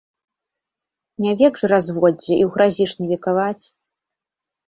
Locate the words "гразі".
2.55-2.83